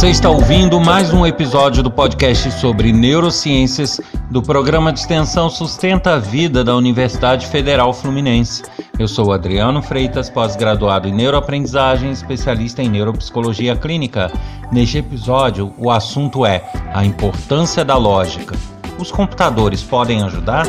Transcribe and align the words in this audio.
Você 0.00 0.08
está 0.08 0.30
ouvindo 0.30 0.80
mais 0.80 1.12
um 1.12 1.26
episódio 1.26 1.82
do 1.82 1.90
podcast 1.90 2.50
sobre 2.52 2.90
neurociências 2.90 4.00
do 4.30 4.40
programa 4.40 4.94
de 4.94 5.00
extensão 5.00 5.50
Sustenta 5.50 6.14
a 6.14 6.18
Vida 6.18 6.64
da 6.64 6.74
Universidade 6.74 7.46
Federal 7.46 7.92
Fluminense. 7.92 8.62
Eu 8.98 9.06
sou 9.06 9.30
Adriano 9.30 9.82
Freitas, 9.82 10.30
pós-graduado 10.30 11.06
em 11.06 11.12
neuroaprendizagem, 11.12 12.12
especialista 12.12 12.82
em 12.82 12.88
neuropsicologia 12.88 13.76
clínica. 13.76 14.32
Neste 14.72 14.96
episódio, 14.96 15.70
o 15.76 15.90
assunto 15.90 16.46
é 16.46 16.64
a 16.94 17.04
importância 17.04 17.84
da 17.84 17.98
lógica. 17.98 18.56
Os 18.98 19.12
computadores 19.12 19.82
podem 19.82 20.22
ajudar? 20.22 20.66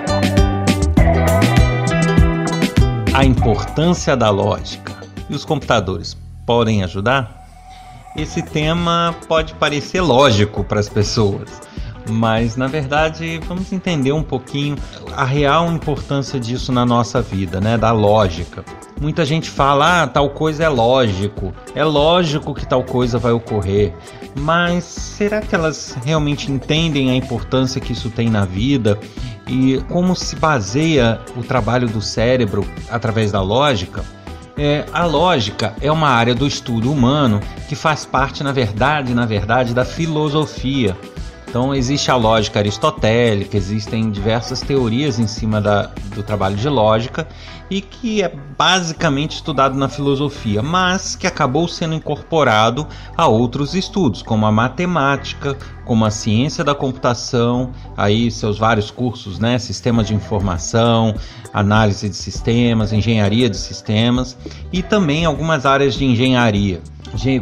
A 3.13 3.25
importância 3.25 4.15
da 4.15 4.29
lógica. 4.29 4.93
E 5.29 5.35
os 5.35 5.43
computadores 5.43 6.15
podem 6.45 6.83
ajudar? 6.83 7.43
Esse 8.15 8.41
tema 8.41 9.13
pode 9.27 9.53
parecer 9.55 9.99
lógico 9.99 10.63
para 10.63 10.79
as 10.79 10.87
pessoas 10.87 11.61
mas 12.09 12.55
na 12.55 12.67
verdade 12.67 13.39
vamos 13.47 13.71
entender 13.71 14.11
um 14.11 14.23
pouquinho 14.23 14.75
a 15.15 15.23
real 15.23 15.71
importância 15.71 16.39
disso 16.39 16.71
na 16.71 16.85
nossa 16.85 17.21
vida, 17.21 17.59
né? 17.59 17.77
Da 17.77 17.91
lógica. 17.91 18.63
Muita 18.99 19.25
gente 19.25 19.49
fala, 19.49 20.03
ah, 20.03 20.07
tal 20.07 20.29
coisa 20.29 20.63
é 20.63 20.69
lógico, 20.69 21.53
é 21.75 21.83
lógico 21.83 22.53
que 22.53 22.65
tal 22.65 22.83
coisa 22.83 23.17
vai 23.17 23.31
ocorrer, 23.31 23.93
mas 24.39 24.83
será 24.83 25.41
que 25.41 25.53
elas 25.53 25.97
realmente 26.05 26.51
entendem 26.51 27.09
a 27.09 27.15
importância 27.15 27.81
que 27.81 27.91
isso 27.91 28.09
tem 28.09 28.29
na 28.29 28.45
vida 28.45 28.97
e 29.47 29.81
como 29.89 30.15
se 30.15 30.35
baseia 30.35 31.19
o 31.35 31.43
trabalho 31.43 31.87
do 31.87 32.01
cérebro 32.01 32.65
através 32.89 33.31
da 33.31 33.41
lógica? 33.41 34.03
É, 34.55 34.85
a 34.93 35.05
lógica 35.05 35.73
é 35.81 35.91
uma 35.91 36.09
área 36.09 36.35
do 36.35 36.45
estudo 36.45 36.91
humano 36.91 37.39
que 37.67 37.75
faz 37.75 38.05
parte, 38.05 38.43
na 38.43 38.51
verdade, 38.51 39.13
na 39.13 39.25
verdade, 39.25 39.73
da 39.73 39.83
filosofia. 39.83 40.95
Então 41.53 41.71
existe 41.75 42.09
a 42.09 42.15
lógica 42.15 42.57
aristotélica, 42.57 43.55
existem 43.55 44.09
diversas 44.09 44.59
teorias 44.61 45.19
em 45.19 45.27
cima 45.27 45.61
da, 45.61 45.91
do 46.15 46.23
trabalho 46.23 46.55
de 46.55 46.67
lógica 46.67 47.27
e 47.69 47.79
que 47.79 48.23
é 48.23 48.33
basicamente 48.57 49.35
estudado 49.35 49.77
na 49.77 49.87
filosofia, 49.87 50.63
mas 50.63 51.15
que 51.15 51.27
acabou 51.27 51.67
sendo 51.67 51.93
incorporado 51.93 52.87
a 53.15 53.27
outros 53.27 53.75
estudos, 53.75 54.23
como 54.23 54.47
a 54.47 54.51
matemática, 54.51 55.55
como 55.85 56.03
a 56.05 56.09
ciência 56.09 56.63
da 56.63 56.73
computação, 56.73 57.69
aí 57.95 58.31
seus 58.31 58.57
vários 58.57 58.89
cursos, 58.89 59.37
né, 59.37 59.59
sistemas 59.59 60.07
de 60.07 60.15
informação, 60.15 61.13
análise 61.53 62.09
de 62.09 62.15
sistemas, 62.15 62.91
engenharia 62.91 63.47
de 63.47 63.57
sistemas 63.57 64.35
e 64.71 64.81
também 64.81 65.23
algumas 65.23 65.67
áreas 65.67 65.93
de 65.93 66.03
engenharia, 66.03 66.81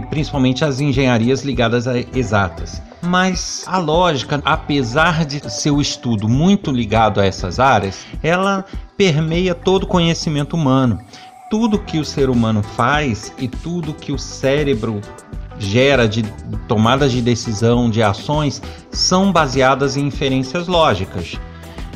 principalmente 0.10 0.66
as 0.66 0.82
engenharias 0.82 1.44
ligadas 1.46 1.88
a 1.88 1.98
exatas. 1.98 2.91
Mas 3.02 3.64
a 3.68 3.78
lógica, 3.78 4.42
apesar 4.46 5.26
de 5.26 5.52
ser 5.52 5.72
o 5.72 5.82
estudo 5.82 6.30
muito 6.30 6.72
ligado 6.72 7.20
a 7.20 7.26
essas 7.26 7.60
áreas, 7.60 8.06
ela 8.22 8.64
permeia 8.96 9.56
todo 9.56 9.84
o 9.84 9.88
conhecimento 9.88 10.56
humano. 10.56 11.00
Tudo 11.50 11.80
que 11.80 12.00
o 12.00 12.06
ser 12.06 12.30
humano 12.30 12.62
faz 12.62 13.34
e 13.38 13.48
tudo 13.48 13.94
que 13.94 14.12
o 14.12 14.20
cérebro 14.20 15.02
gera 15.58 16.08
de 16.08 16.24
tomadas 16.68 17.12
de 17.12 17.22
decisão, 17.22 17.90
de 17.90 18.02
ações, 18.02 18.62
são 18.92 19.32
baseadas 19.32 19.98
em 19.98 20.08
inferências 20.08 20.68
lógicas. 20.68 21.34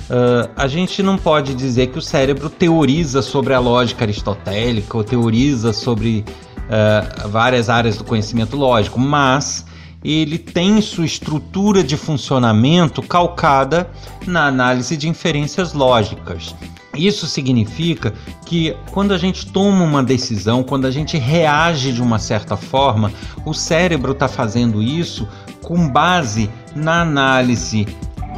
Uh, 0.08 0.50
a 0.56 0.68
gente 0.68 1.02
não 1.02 1.18
pode 1.18 1.56
dizer 1.56 1.88
que 1.88 1.98
o 1.98 2.02
cérebro 2.02 2.50
teoriza 2.50 3.24
sobre 3.24 3.54
a 3.54 3.60
lógica 3.60 4.06
aristotélica 4.06 4.96
ou 4.96 5.04
teoriza 5.04 5.74
sobre 5.74 6.24
uh, 6.66 7.28
várias 7.30 7.70
áreas 7.70 7.98
do 7.98 8.04
conhecimento 8.04 8.56
lógico, 8.56 9.00
mas 9.00 9.66
ele 10.06 10.38
tem 10.38 10.80
sua 10.82 11.06
estrutura 11.06 11.84
de 11.84 11.98
funcionamento 11.98 13.02
calcada 13.02 13.90
na 14.28 14.46
análise 14.46 14.96
de 14.96 15.10
inferências 15.10 15.74
lógicas. 15.74 16.56
Isso 16.96 17.26
significa 17.26 18.14
que 18.46 18.76
quando 18.92 19.14
a 19.14 19.18
gente 19.18 19.48
toma 19.48 19.84
uma 19.84 20.04
decisão, 20.04 20.64
quando 20.64 20.86
a 20.86 20.92
gente 20.92 21.18
reage 21.18 21.92
de 21.92 22.02
uma 22.02 22.20
certa 22.20 22.56
forma, 22.56 23.12
o 23.46 23.54
cérebro 23.54 24.12
está 24.12 24.28
fazendo 24.28 24.82
isso 24.82 25.28
com 25.62 25.90
base 25.90 26.50
na 26.76 27.02
análise 27.02 27.88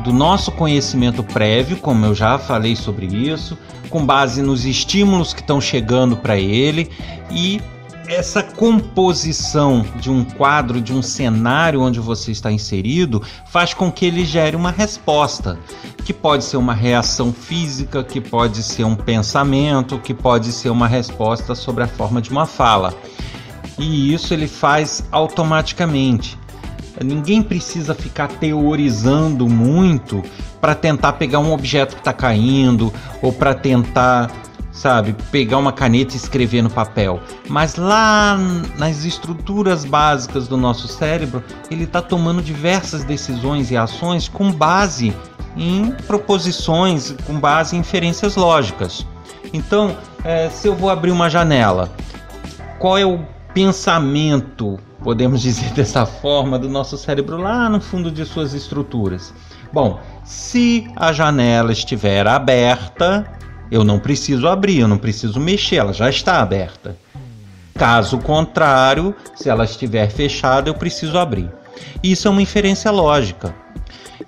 do 0.03 0.13
nosso 0.13 0.51
conhecimento 0.51 1.21
prévio, 1.21 1.77
como 1.77 2.05
eu 2.05 2.15
já 2.15 2.39
falei 2.39 2.75
sobre 2.75 3.05
isso, 3.05 3.57
com 3.89 4.05
base 4.05 4.41
nos 4.41 4.65
estímulos 4.65 5.33
que 5.33 5.41
estão 5.41 5.59
chegando 5.59 6.15
para 6.15 6.37
ele 6.37 6.89
e 7.29 7.61
essa 8.07 8.41
composição 8.41 9.85
de 9.99 10.09
um 10.09 10.23
quadro, 10.23 10.79
de 10.79 10.93
um 10.93 11.01
cenário 11.01 11.81
onde 11.81 11.99
você 11.99 12.31
está 12.31 12.51
inserido, 12.51 13.21
faz 13.47 13.73
com 13.73 13.91
que 13.91 14.05
ele 14.05 14.23
gere 14.23 14.55
uma 14.55 14.71
resposta, 14.71 15.59
que 16.05 16.13
pode 16.13 16.45
ser 16.45 16.57
uma 16.57 16.73
reação 16.73 17.33
física, 17.33 18.03
que 18.03 18.21
pode 18.21 18.63
ser 18.63 18.85
um 18.85 18.95
pensamento, 18.95 19.99
que 19.99 20.13
pode 20.13 20.51
ser 20.53 20.69
uma 20.69 20.87
resposta 20.87 21.53
sobre 21.53 21.83
a 21.83 21.87
forma 21.87 22.21
de 22.21 22.29
uma 22.29 22.45
fala. 22.45 22.93
E 23.77 24.13
isso 24.13 24.33
ele 24.33 24.47
faz 24.47 25.03
automaticamente. 25.11 26.39
Ninguém 27.03 27.43
precisa 27.43 27.93
ficar 27.93 28.27
teorizando 28.27 29.47
muito 29.47 30.23
para 30.59 30.73
tentar 30.73 31.13
pegar 31.13 31.39
um 31.39 31.53
objeto 31.53 31.93
que 31.93 32.01
está 32.01 32.13
caindo 32.13 32.91
ou 33.21 33.31
para 33.31 33.53
tentar 33.53 34.31
sabe, 34.77 35.15
pegar 35.31 35.57
uma 35.57 35.71
caneta 35.71 36.13
e 36.13 36.17
escrever 36.17 36.61
no 36.61 36.69
papel. 36.69 37.19
Mas 37.49 37.75
lá 37.75 38.37
nas 38.77 39.03
estruturas 39.03 39.83
básicas 39.83 40.47
do 40.47 40.55
nosso 40.55 40.87
cérebro, 40.87 41.43
ele 41.69 41.83
está 41.85 42.01
tomando 42.01 42.41
diversas 42.41 43.03
decisões 43.03 43.71
e 43.71 43.77
ações 43.77 44.29
com 44.29 44.51
base 44.51 45.13
em 45.55 45.91
proposições, 46.05 47.15
com 47.25 47.39
base 47.39 47.75
em 47.75 47.79
inferências 47.79 48.35
lógicas. 48.35 49.05
Então, 49.51 49.97
é, 50.23 50.49
se 50.49 50.67
eu 50.67 50.75
vou 50.75 50.89
abrir 50.89 51.11
uma 51.11 51.29
janela, 51.29 51.91
qual 52.77 52.97
é 52.97 53.05
o 53.05 53.19
pensamento, 53.53 54.77
podemos 55.03 55.41
dizer 55.43 55.71
dessa 55.71 56.05
forma, 56.05 56.59
do 56.59 56.69
nosso 56.69 56.97
cérebro 56.97 57.37
lá 57.37 57.67
no 57.67 57.81
fundo 57.81 58.11
de 58.11 58.23
suas 58.25 58.53
estruturas? 58.53 59.33
Bom, 59.73 59.99
se 60.23 60.87
a 60.95 61.11
janela 61.11 61.71
estiver 61.71 62.27
aberta, 62.27 63.25
eu 63.71 63.83
não 63.83 63.99
preciso 63.99 64.47
abrir, 64.47 64.79
eu 64.79 64.87
não 64.87 64.97
preciso 64.97 65.39
mexer, 65.39 65.77
ela 65.77 65.93
já 65.93 66.09
está 66.09 66.41
aberta. 66.41 66.97
Caso 67.73 68.17
contrário, 68.17 69.15
se 69.35 69.49
ela 69.49 69.65
estiver 69.65 70.09
fechada, 70.09 70.69
eu 70.69 70.73
preciso 70.73 71.17
abrir. 71.17 71.51
Isso 72.01 72.27
é 72.27 72.31
uma 72.31 72.41
inferência 72.41 72.89
lógica 72.89 73.53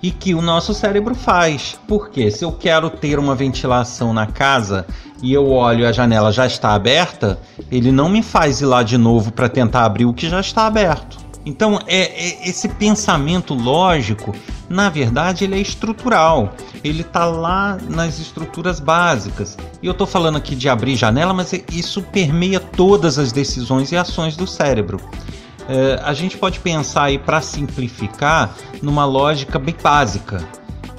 e 0.02 0.10
que 0.10 0.34
o 0.34 0.42
nosso 0.42 0.72
cérebro 0.72 1.14
faz. 1.14 1.78
Porque 1.86 2.30
se 2.30 2.44
eu 2.44 2.52
quero 2.52 2.88
ter 2.90 3.18
uma 3.18 3.34
ventilação 3.34 4.12
na 4.12 4.26
casa 4.26 4.86
e 5.22 5.32
eu 5.32 5.50
olho 5.50 5.80
e 5.80 5.86
a 5.86 5.92
janela 5.92 6.32
já 6.32 6.46
está 6.46 6.74
aberta, 6.74 7.38
ele 7.70 7.92
não 7.92 8.08
me 8.08 8.22
faz 8.22 8.60
ir 8.60 8.66
lá 8.66 8.82
de 8.82 8.96
novo 8.96 9.32
para 9.32 9.48
tentar 9.48 9.84
abrir 9.84 10.06
o 10.06 10.14
que 10.14 10.28
já 10.28 10.40
está 10.40 10.66
aberto. 10.66 11.18
Então, 11.44 11.78
é, 11.86 11.96
é, 11.96 12.48
esse 12.48 12.68
pensamento 12.68 13.54
lógico, 13.54 14.34
na 14.68 14.88
verdade, 14.90 15.44
ele 15.44 15.56
é 15.56 15.60
estrutural. 15.60 16.54
Ele 16.84 17.00
está 17.02 17.24
lá 17.24 17.78
nas 17.88 18.18
estruturas 18.18 18.78
básicas. 18.78 19.56
E 19.82 19.86
eu 19.86 19.92
estou 19.92 20.06
falando 20.06 20.36
aqui 20.36 20.54
de 20.54 20.68
abrir 20.68 20.96
janela, 20.96 21.32
mas 21.32 21.52
isso 21.72 22.02
permeia 22.02 22.60
todas 22.60 23.18
as 23.18 23.32
decisões 23.32 23.90
e 23.92 23.96
ações 23.96 24.36
do 24.36 24.46
cérebro. 24.46 25.00
É, 25.68 26.00
a 26.02 26.12
gente 26.12 26.36
pode 26.36 26.60
pensar 26.60 27.16
para 27.20 27.40
simplificar, 27.40 28.54
numa 28.82 29.04
lógica 29.04 29.58
bem 29.58 29.74
básica. 29.82 30.46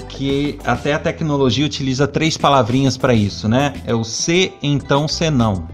Que 0.09 0.59
até 0.65 0.93
a 0.93 0.99
tecnologia 0.99 1.65
utiliza 1.65 2.07
três 2.07 2.37
palavrinhas 2.37 2.97
para 2.97 3.13
isso, 3.13 3.47
né? 3.47 3.73
É 3.85 3.93
o 3.95 4.03
se, 4.03 4.53
então, 4.61 5.07
se 5.07 5.29
não. 5.29 5.67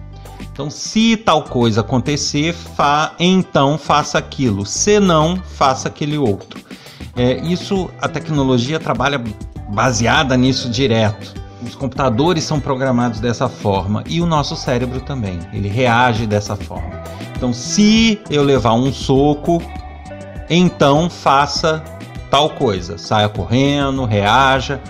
Então, 0.57 0.71
se 0.71 1.15
tal 1.15 1.43
coisa 1.43 1.81
acontecer, 1.81 2.51
fa 2.51 3.13
então 3.19 3.77
faça 3.77 4.17
aquilo. 4.17 4.65
Se 4.65 4.99
não, 4.99 5.37
faça 5.37 5.87
aquele 5.87 6.17
outro. 6.17 6.59
É, 7.15 7.37
isso 7.41 7.91
a 8.01 8.09
tecnologia 8.09 8.79
trabalha 8.79 9.23
baseada 9.69 10.35
nisso 10.35 10.67
direto. 10.67 11.31
Os 11.61 11.75
computadores 11.75 12.43
são 12.43 12.59
programados 12.59 13.19
dessa 13.19 13.47
forma 13.47 14.03
e 14.07 14.19
o 14.19 14.25
nosso 14.25 14.55
cérebro 14.55 14.99
também. 15.01 15.37
Ele 15.53 15.67
reage 15.67 16.25
dessa 16.25 16.55
forma. 16.55 17.03
Então, 17.35 17.53
se 17.53 18.19
eu 18.27 18.41
levar 18.41 18.73
um 18.73 18.91
soco, 18.91 19.61
então 20.49 21.07
faça 21.07 21.83
tal 22.31 22.49
coisa. 22.49 22.97
Saia 22.97 23.29
correndo, 23.29 24.05
reaja. 24.05 24.81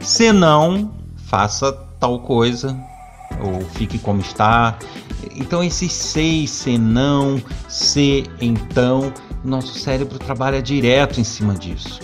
Se 0.00 0.32
não, 0.32 0.90
faça 1.26 1.70
tal 2.00 2.20
coisa 2.20 2.74
ou 3.40 3.60
fique 3.70 3.98
como 3.98 4.20
está. 4.20 4.78
Então, 5.34 5.62
esses 5.62 5.92
seis, 5.92 6.50
se 6.50 6.76
não, 6.76 7.40
se 7.68 8.24
então, 8.40 9.12
nosso 9.44 9.78
cérebro 9.78 10.18
trabalha 10.18 10.60
direto 10.60 11.20
em 11.20 11.24
cima 11.24 11.54
disso. 11.54 12.00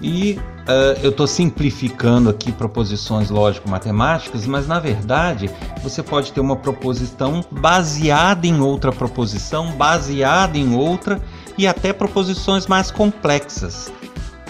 E 0.00 0.38
uh, 0.68 1.00
eu 1.02 1.10
estou 1.10 1.26
simplificando 1.26 2.30
aqui 2.30 2.52
proposições 2.52 3.30
lógico-matemáticas, 3.30 4.46
mas 4.46 4.66
na 4.66 4.78
verdade 4.78 5.50
você 5.82 6.02
pode 6.02 6.32
ter 6.32 6.40
uma 6.40 6.56
proposição 6.56 7.44
baseada 7.50 8.46
em 8.46 8.60
outra 8.60 8.92
proposição, 8.92 9.72
baseada 9.72 10.56
em 10.56 10.74
outra 10.74 11.20
e 11.56 11.66
até 11.66 11.92
proposições 11.92 12.66
mais 12.66 12.90
complexas. 12.90 13.92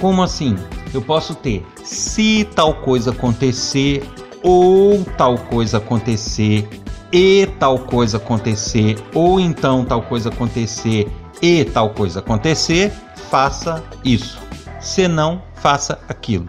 Como 0.00 0.22
assim? 0.22 0.54
Eu 0.92 1.02
posso 1.02 1.34
ter 1.34 1.66
se 1.82 2.46
tal 2.54 2.74
coisa 2.74 3.10
acontecer 3.10 4.06
ou 4.42 5.04
tal 5.16 5.36
coisa 5.36 5.78
acontecer 5.78 6.68
e 7.12 7.46
tal 7.58 7.78
coisa 7.78 8.18
acontecer 8.18 8.96
ou 9.14 9.40
então 9.40 9.84
tal 9.84 10.02
coisa 10.02 10.28
acontecer 10.28 11.10
e 11.40 11.64
tal 11.64 11.90
coisa 11.90 12.18
acontecer, 12.18 12.92
faça 13.30 13.82
isso. 14.04 14.38
Se 14.80 15.06
não, 15.08 15.42
faça 15.54 15.98
aquilo. 16.08 16.48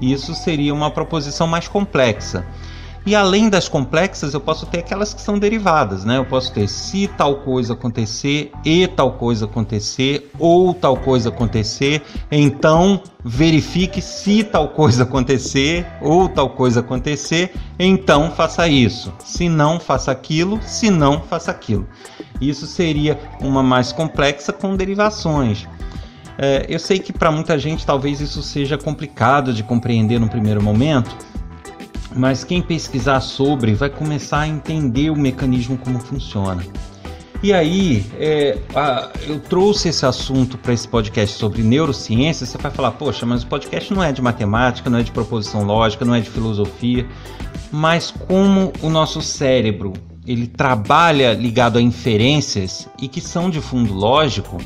Isso 0.00 0.34
seria 0.34 0.74
uma 0.74 0.90
proposição 0.90 1.46
mais 1.46 1.68
complexa. 1.68 2.46
E 3.06 3.14
além 3.14 3.48
das 3.48 3.68
complexas, 3.68 4.34
eu 4.34 4.40
posso 4.40 4.66
ter 4.66 4.80
aquelas 4.80 5.14
que 5.14 5.22
são 5.22 5.38
derivadas, 5.38 6.04
né? 6.04 6.18
Eu 6.18 6.24
posso 6.24 6.52
ter 6.52 6.68
se 6.68 7.06
tal 7.06 7.36
coisa 7.36 7.74
acontecer, 7.74 8.50
e 8.64 8.84
tal 8.88 9.12
coisa 9.12 9.44
acontecer, 9.44 10.28
ou 10.40 10.74
tal 10.74 10.96
coisa 10.96 11.28
acontecer, 11.28 12.02
então 12.32 13.00
verifique 13.24 14.02
se 14.02 14.42
tal 14.42 14.70
coisa 14.70 15.04
acontecer, 15.04 15.86
ou 16.02 16.28
tal 16.28 16.50
coisa 16.50 16.80
acontecer, 16.80 17.54
então 17.78 18.32
faça 18.32 18.66
isso. 18.66 19.12
Se 19.24 19.48
não, 19.48 19.78
faça 19.78 20.10
aquilo, 20.10 20.58
se 20.62 20.90
não, 20.90 21.20
faça 21.20 21.52
aquilo. 21.52 21.86
Isso 22.40 22.66
seria 22.66 23.16
uma 23.40 23.62
mais 23.62 23.92
complexa 23.92 24.52
com 24.52 24.74
derivações. 24.74 25.68
É, 26.38 26.66
eu 26.68 26.80
sei 26.80 26.98
que 26.98 27.12
para 27.12 27.30
muita 27.30 27.56
gente 27.56 27.86
talvez 27.86 28.20
isso 28.20 28.42
seja 28.42 28.76
complicado 28.76 29.54
de 29.54 29.62
compreender 29.62 30.18
no 30.18 30.28
primeiro 30.28 30.60
momento, 30.60 31.16
mas 32.16 32.42
quem 32.42 32.62
pesquisar 32.62 33.20
sobre 33.20 33.74
vai 33.74 33.90
começar 33.90 34.40
a 34.40 34.48
entender 34.48 35.10
o 35.10 35.16
mecanismo 35.16 35.76
como 35.76 36.00
funciona. 36.00 36.64
E 37.42 37.52
aí, 37.52 38.04
é, 38.18 38.58
a, 38.74 39.10
eu 39.28 39.38
trouxe 39.38 39.90
esse 39.90 40.06
assunto 40.06 40.56
para 40.56 40.72
esse 40.72 40.88
podcast 40.88 41.36
sobre 41.36 41.62
neurociência. 41.62 42.46
Você 42.46 42.56
vai 42.56 42.72
falar, 42.72 42.92
poxa, 42.92 43.26
mas 43.26 43.42
o 43.42 43.46
podcast 43.46 43.92
não 43.92 44.02
é 44.02 44.10
de 44.10 44.22
matemática, 44.22 44.88
não 44.88 44.98
é 44.98 45.02
de 45.02 45.12
proposição 45.12 45.62
lógica, 45.62 46.04
não 46.04 46.14
é 46.14 46.20
de 46.20 46.30
filosofia. 46.30 47.06
Mas 47.70 48.10
como 48.10 48.72
o 48.82 48.88
nosso 48.88 49.20
cérebro 49.20 49.92
ele 50.26 50.46
trabalha 50.46 51.34
ligado 51.34 51.78
a 51.78 51.82
inferências 51.82 52.88
e 53.00 53.06
que 53.06 53.20
são 53.20 53.48
de 53.48 53.60
fundo 53.60 53.94
lógico, 53.94 54.58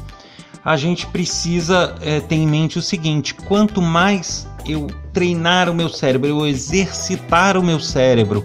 a 0.64 0.76
gente 0.76 1.06
precisa 1.06 1.94
é, 2.00 2.20
ter 2.20 2.36
em 2.36 2.46
mente 2.46 2.78
o 2.78 2.82
seguinte: 2.82 3.34
quanto 3.34 3.82
mais 3.82 4.46
eu 4.66 4.86
treinar 5.12 5.68
o 5.68 5.74
meu 5.74 5.88
cérebro, 5.88 6.28
eu 6.28 6.46
exercitar 6.46 7.56
o 7.56 7.62
meu 7.62 7.80
cérebro 7.80 8.44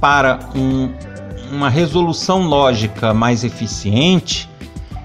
para 0.00 0.38
um, 0.54 0.92
uma 1.52 1.68
resolução 1.68 2.42
lógica 2.42 3.14
mais 3.14 3.44
eficiente, 3.44 4.48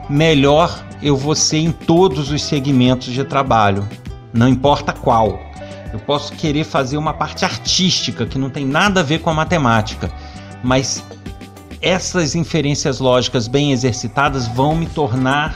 melhor 0.09 0.85
eu 1.01 1.15
vou 1.15 1.35
ser 1.35 1.59
em 1.59 1.71
todos 1.71 2.31
os 2.31 2.41
segmentos 2.43 3.13
de 3.13 3.23
trabalho, 3.23 3.87
não 4.33 4.47
importa 4.47 4.93
qual. 4.93 5.39
Eu 5.93 5.99
posso 5.99 6.33
querer 6.33 6.63
fazer 6.63 6.97
uma 6.97 7.13
parte 7.13 7.45
artística 7.45 8.25
que 8.25 8.37
não 8.37 8.49
tem 8.49 8.65
nada 8.65 8.99
a 8.99 9.03
ver 9.03 9.19
com 9.19 9.29
a 9.29 9.33
matemática, 9.33 10.11
mas 10.63 11.03
essas 11.81 12.35
inferências 12.35 12.99
lógicas 12.99 13.47
bem 13.47 13.71
exercitadas 13.71 14.47
vão 14.47 14.75
me 14.75 14.87
tornar 14.87 15.55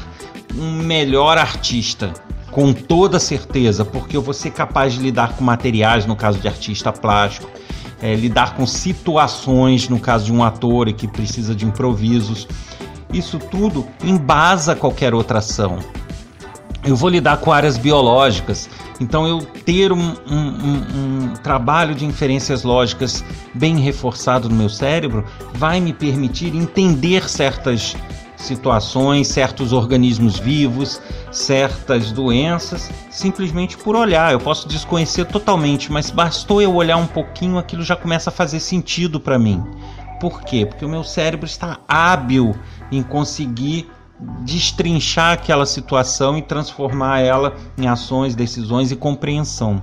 um 0.58 0.84
melhor 0.84 1.38
artista, 1.38 2.14
com 2.52 2.74
toda 2.74 3.20
certeza, 3.20 3.86
porque 3.86 4.16
eu 4.16 4.22
vou 4.22 4.34
ser 4.34 4.52
capaz 4.52 4.94
de 4.94 5.00
lidar 5.00 5.36
com 5.36 5.44
materiais, 5.44 6.06
no 6.06 6.16
caso 6.16 6.38
de 6.38 6.48
artista 6.48 6.92
plástico, 6.92 7.50
é, 8.02 8.14
lidar 8.14 8.56
com 8.56 8.68
situações, 8.68 9.88
no 9.88 10.00
caso 10.00 10.26
de 10.26 10.34
um 10.34 10.44
ator 10.44 10.92
que 10.92 11.08
precisa 11.08 11.56
de 11.56 11.66
improvisos. 11.66 12.48
Isso 13.14 13.40
tudo 13.40 13.88
embasa 14.04 14.76
qualquer 14.76 15.14
outra 15.14 15.40
ação. 15.40 15.80
Eu 16.84 16.96
vou 16.96 17.10
lidar 17.10 17.38
com 17.38 17.52
áreas 17.52 17.78
biológicas, 17.78 18.68
então 19.00 19.28
eu 19.28 19.42
ter 19.42 19.92
um, 19.92 20.00
um, 20.00 20.36
um, 20.36 21.32
um 21.32 21.34
trabalho 21.44 21.94
de 21.94 22.06
inferências 22.06 22.64
lógicas 22.64 23.24
bem 23.54 23.78
reforçado 23.78 24.50
no 24.50 24.56
meu 24.56 24.70
cérebro 24.70 25.24
vai 25.54 25.80
me 25.80 25.94
permitir 25.94 26.56
entender 26.56 27.30
certas 27.30 27.96
situações, 28.42 29.28
certos 29.28 29.74
organismos 29.74 30.38
vivos, 30.38 31.02
certas 31.32 32.12
doenças, 32.12 32.90
simplesmente 33.10 33.78
por 33.78 33.96
olhar. 33.96 34.32
Eu 34.34 34.40
posso 34.40 34.68
desconhecer 34.68 35.26
totalmente, 35.26 35.92
mas 35.92 36.10
bastou 36.10 36.62
eu 36.62 36.76
olhar 36.76 36.98
um 36.98 37.08
pouquinho, 37.08 37.58
aquilo 37.58 37.84
já 37.84 37.96
começa 37.96 38.30
a 38.30 38.34
fazer 38.34 38.60
sentido 38.60 39.20
para 39.20 39.40
mim. 39.40 39.64
Por 40.20 40.42
quê? 40.42 40.66
Porque 40.66 40.86
o 40.86 40.90
meu 40.90 41.04
cérebro 41.04 41.46
está 41.46 41.80
hábil 41.88 42.56
em 42.92 43.02
conseguir 43.02 43.90
destrinchar 44.44 45.34
aquela 45.34 45.66
situação 45.66 46.38
e 46.38 46.42
transformar 46.42 47.22
ela 47.22 47.56
em 47.78 47.88
ações, 47.88 48.36
decisões 48.36 48.92
e 48.92 48.96
compreensão. 48.96 49.82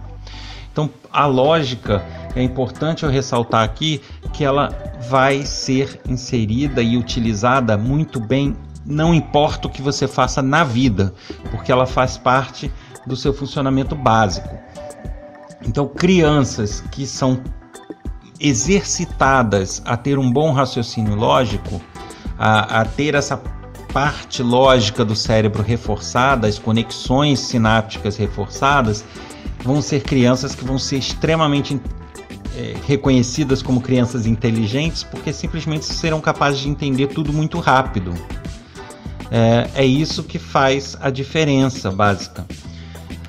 Então, 0.73 0.91
a 1.12 1.26
lógica 1.26 2.05
é 2.35 2.43
importante 2.43 3.05
eu 3.05 3.11
ressaltar 3.11 3.64
aqui 3.64 4.00
que 4.33 4.45
ela 4.45 4.69
vai 5.09 5.43
ser 5.43 6.00
inserida 6.09 6.83
e 6.83 6.97
utilizada 6.97 7.76
muito 7.76 8.21
bem, 8.21 8.57
não 8.85 9.12
importa 9.12 9.69
o 9.69 9.71
que 9.71 9.83
você 9.83 10.07
faça 10.07 10.40
na 10.40 10.64
vida, 10.64 11.12
porque 11.50 11.73
ela 11.73 11.87
faz 11.87 12.16
parte 12.16 12.71
do 13.07 13.16
seu 13.16 13.33
funcionamento 13.33 13.95
básico. 13.95 14.49
Então, 15.66 15.87
crianças 15.88 16.81
que 16.93 17.07
são 17.07 17.43
exercitadas 18.40 19.83
a 19.85 19.97
ter 19.97 20.19
um 20.19 20.31
bom 20.31 20.52
raciocínio 20.52 21.14
lógico, 21.14 21.81
a, 22.38 22.81
a 22.81 22.85
ter 22.85 23.14
essa 23.14 23.37
parte 23.93 24.43
lógica 24.43 25.04
do 25.04 25.16
cérebro 25.16 25.62
reforçada, 25.62 26.47
as 26.47 26.59
conexões 26.59 27.40
sinápticas 27.40 28.16
reforçadas, 28.16 29.04
vão 29.62 29.83
ser 29.83 30.03
crianças 30.03 30.55
que 30.55 30.65
vão 30.65 30.79
ser 30.79 30.99
extremamente 30.99 31.81
é, 32.57 32.75
reconhecidas 32.87 33.62
como 33.62 33.81
crianças 33.81 34.27
inteligentes 34.27 35.03
porque 35.03 35.33
simplesmente 35.33 35.85
serão 35.85 36.21
capazes 36.21 36.61
de 36.61 36.69
entender 36.69 37.09
tudo 37.09 37.33
muito 37.33 37.59
rápido. 37.59 38.15
É, 39.31 39.69
é 39.75 39.87
isso 39.87 40.23
que 40.23 40.38
faz 40.38 40.97
a 41.00 41.11
diferença 41.11 41.91
básica. 41.91 42.47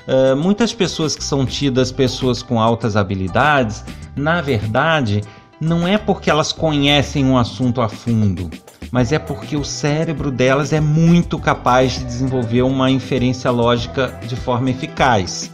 É, 0.06 0.34
muitas 0.34 0.72
pessoas 0.72 1.14
que 1.14 1.22
são 1.22 1.46
tidas 1.46 1.92
pessoas 1.92 2.42
com 2.42 2.60
altas 2.60 2.96
habilidades, 2.96 3.84
na 4.16 4.40
verdade, 4.40 5.22
não 5.60 5.86
é 5.86 5.98
porque 5.98 6.30
elas 6.30 6.52
conhecem 6.52 7.24
um 7.24 7.36
assunto 7.36 7.80
a 7.82 7.88
fundo, 7.88 8.50
mas 8.90 9.12
é 9.12 9.18
porque 9.18 9.56
o 9.56 9.64
cérebro 9.64 10.30
delas 10.30 10.72
é 10.72 10.80
muito 10.80 11.38
capaz 11.38 11.92
de 11.92 12.04
desenvolver 12.04 12.62
uma 12.62 12.90
inferência 12.90 13.50
lógica 13.50 14.18
de 14.26 14.34
forma 14.34 14.70
eficaz. 14.70 15.50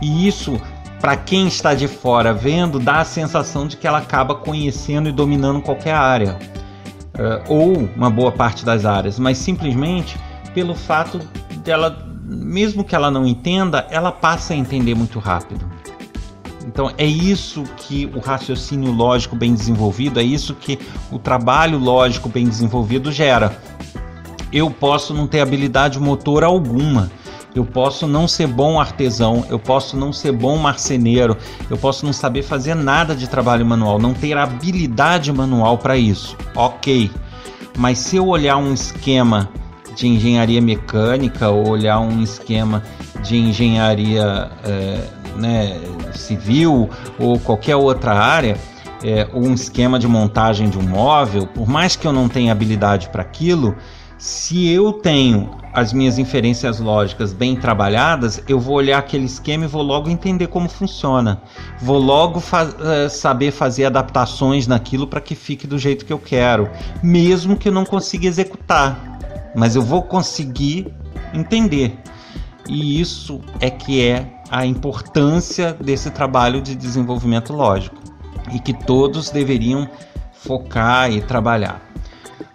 E 0.00 0.26
isso, 0.26 0.60
para 1.00 1.16
quem 1.16 1.46
está 1.46 1.74
de 1.74 1.88
fora 1.88 2.32
vendo, 2.32 2.78
dá 2.78 3.00
a 3.00 3.04
sensação 3.04 3.66
de 3.66 3.76
que 3.76 3.86
ela 3.86 3.98
acaba 3.98 4.34
conhecendo 4.34 5.08
e 5.08 5.12
dominando 5.12 5.60
qualquer 5.60 5.94
área, 5.94 6.38
uh, 7.14 7.52
ou 7.52 7.88
uma 7.96 8.10
boa 8.10 8.32
parte 8.32 8.64
das 8.64 8.84
áreas, 8.84 9.18
mas 9.18 9.38
simplesmente 9.38 10.18
pelo 10.54 10.74
fato 10.74 11.18
dela, 11.62 11.96
mesmo 12.24 12.84
que 12.84 12.94
ela 12.94 13.10
não 13.10 13.26
entenda, 13.26 13.86
ela 13.90 14.10
passa 14.10 14.54
a 14.54 14.56
entender 14.56 14.94
muito 14.94 15.18
rápido. 15.18 15.64
Então 16.66 16.92
é 16.98 17.06
isso 17.06 17.64
que 17.78 18.10
o 18.14 18.18
raciocínio 18.18 18.92
lógico 18.92 19.34
bem 19.34 19.54
desenvolvido, 19.54 20.20
é 20.20 20.22
isso 20.22 20.54
que 20.54 20.78
o 21.10 21.18
trabalho 21.18 21.78
lógico 21.78 22.28
bem 22.28 22.46
desenvolvido 22.46 23.10
gera. 23.10 23.56
Eu 24.52 24.70
posso 24.70 25.14
não 25.14 25.26
ter 25.26 25.40
habilidade 25.40 25.98
motora 25.98 26.46
alguma, 26.46 27.10
eu 27.58 27.64
posso 27.64 28.06
não 28.06 28.28
ser 28.28 28.46
bom 28.46 28.78
artesão, 28.78 29.44
eu 29.50 29.58
posso 29.58 29.96
não 29.96 30.12
ser 30.12 30.30
bom 30.30 30.56
marceneiro, 30.56 31.36
eu 31.68 31.76
posso 31.76 32.06
não 32.06 32.12
saber 32.12 32.42
fazer 32.42 32.76
nada 32.76 33.16
de 33.16 33.28
trabalho 33.28 33.66
manual, 33.66 33.98
não 33.98 34.14
ter 34.14 34.36
habilidade 34.36 35.32
manual 35.32 35.76
para 35.76 35.96
isso. 35.96 36.36
Ok, 36.54 37.10
mas 37.76 37.98
se 37.98 38.16
eu 38.16 38.28
olhar 38.28 38.56
um 38.58 38.72
esquema 38.72 39.48
de 39.96 40.06
engenharia 40.06 40.62
mecânica 40.62 41.48
ou 41.48 41.68
olhar 41.68 41.98
um 41.98 42.22
esquema 42.22 42.80
de 43.24 43.36
engenharia 43.36 44.52
é, 44.64 45.00
né, 45.34 45.80
civil 46.14 46.88
ou 47.18 47.40
qualquer 47.40 47.74
outra 47.74 48.12
área, 48.14 48.56
é, 49.02 49.28
ou 49.32 49.44
um 49.44 49.54
esquema 49.54 49.98
de 49.98 50.06
montagem 50.06 50.70
de 50.70 50.78
um 50.78 50.82
móvel, 50.82 51.44
por 51.48 51.68
mais 51.68 51.96
que 51.96 52.06
eu 52.06 52.12
não 52.12 52.28
tenha 52.28 52.52
habilidade 52.52 53.08
para 53.08 53.22
aquilo, 53.22 53.74
se 54.18 54.68
eu 54.68 54.92
tenho 54.92 55.48
as 55.72 55.92
minhas 55.92 56.18
inferências 56.18 56.80
lógicas 56.80 57.32
bem 57.32 57.54
trabalhadas, 57.54 58.42
eu 58.48 58.58
vou 58.58 58.74
olhar 58.74 58.98
aquele 58.98 59.26
esquema 59.26 59.64
e 59.64 59.68
vou 59.68 59.82
logo 59.82 60.10
entender 60.10 60.48
como 60.48 60.68
funciona. 60.68 61.40
Vou 61.80 61.98
logo 61.98 62.40
fa 62.40 62.64
uh, 62.64 63.08
saber 63.08 63.52
fazer 63.52 63.84
adaptações 63.84 64.66
naquilo 64.66 65.06
para 65.06 65.20
que 65.20 65.36
fique 65.36 65.68
do 65.68 65.78
jeito 65.78 66.04
que 66.04 66.12
eu 66.12 66.18
quero, 66.18 66.68
mesmo 67.00 67.56
que 67.56 67.68
eu 67.68 67.72
não 67.72 67.84
consiga 67.84 68.26
executar. 68.26 69.18
Mas 69.54 69.76
eu 69.76 69.82
vou 69.82 70.02
conseguir 70.02 70.92
entender. 71.32 71.96
E 72.68 73.00
isso 73.00 73.40
é 73.60 73.70
que 73.70 74.04
é 74.04 74.26
a 74.50 74.66
importância 74.66 75.72
desse 75.74 76.10
trabalho 76.10 76.60
de 76.60 76.74
desenvolvimento 76.74 77.52
lógico 77.52 77.96
e 78.52 78.58
que 78.58 78.72
todos 78.72 79.30
deveriam 79.30 79.88
focar 80.32 81.10
e 81.12 81.20
trabalhar. 81.20 81.80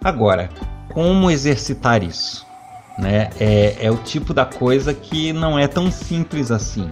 Agora, 0.02 0.50
como 0.94 1.30
exercitar 1.30 2.02
isso? 2.02 2.46
Né? 2.98 3.28
É, 3.40 3.76
é 3.80 3.90
o 3.90 3.96
tipo 3.96 4.32
da 4.32 4.46
coisa 4.46 4.94
que 4.94 5.32
não 5.32 5.58
é 5.58 5.66
tão 5.66 5.90
simples 5.90 6.50
assim. 6.50 6.88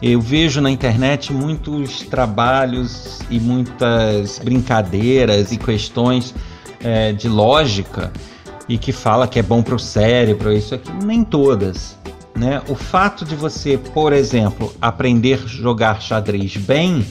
Eu 0.00 0.20
vejo 0.20 0.60
na 0.60 0.70
internet 0.70 1.32
muitos 1.32 2.02
trabalhos 2.02 3.18
e 3.28 3.40
muitas 3.40 4.38
brincadeiras 4.38 5.50
e 5.50 5.56
questões 5.56 6.34
é, 6.80 7.12
de 7.12 7.28
lógica 7.28 8.12
e 8.68 8.78
que 8.78 8.92
fala 8.92 9.26
que 9.26 9.38
é 9.38 9.42
bom 9.42 9.62
para 9.62 9.74
o 9.74 9.78
cérebro, 9.78 10.52
isso 10.52 10.74
aqui, 10.74 10.92
nem 11.02 11.24
todas. 11.24 11.98
Né? 12.36 12.62
O 12.68 12.74
fato 12.74 13.24
de 13.24 13.34
você, 13.34 13.78
por 13.78 14.12
exemplo, 14.12 14.72
aprender 14.80 15.40
a 15.42 15.46
jogar 15.48 16.00
xadrez 16.00 16.56
bem 16.56 17.04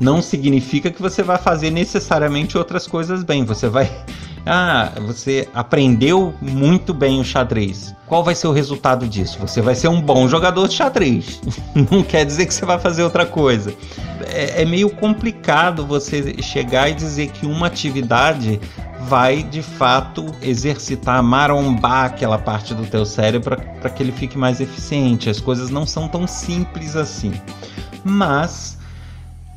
não 0.00 0.22
significa 0.22 0.90
que 0.90 1.02
você 1.02 1.22
vai 1.22 1.36
fazer 1.36 1.70
necessariamente 1.70 2.56
outras 2.56 2.86
coisas 2.86 3.22
bem. 3.22 3.44
Você 3.44 3.68
vai. 3.68 3.90
Ah, 4.46 4.92
você 5.00 5.48
aprendeu 5.54 6.34
muito 6.40 6.94
bem 6.94 7.20
o 7.20 7.24
xadrez. 7.24 7.94
Qual 8.06 8.24
vai 8.24 8.34
ser 8.34 8.48
o 8.48 8.52
resultado 8.52 9.06
disso? 9.06 9.38
Você 9.40 9.60
vai 9.60 9.74
ser 9.74 9.88
um 9.88 10.00
bom 10.00 10.26
jogador 10.26 10.66
de 10.66 10.74
xadrez. 10.74 11.40
Não 11.90 12.02
quer 12.02 12.24
dizer 12.24 12.46
que 12.46 12.54
você 12.54 12.64
vai 12.64 12.78
fazer 12.78 13.02
outra 13.02 13.26
coisa. 13.26 13.74
É, 14.32 14.62
é 14.62 14.64
meio 14.64 14.90
complicado 14.90 15.86
você 15.86 16.42
chegar 16.42 16.88
e 16.88 16.94
dizer 16.94 17.28
que 17.28 17.46
uma 17.46 17.66
atividade 17.66 18.60
vai 19.02 19.42
de 19.42 19.62
fato 19.62 20.26
exercitar, 20.42 21.22
marombar 21.22 22.06
aquela 22.06 22.38
parte 22.38 22.74
do 22.74 22.86
teu 22.86 23.04
cérebro 23.04 23.56
para 23.80 23.90
que 23.90 24.02
ele 24.02 24.12
fique 24.12 24.36
mais 24.36 24.60
eficiente. 24.60 25.30
As 25.30 25.40
coisas 25.40 25.70
não 25.70 25.86
são 25.86 26.08
tão 26.08 26.26
simples 26.26 26.96
assim. 26.96 27.32
Mas 28.04 28.79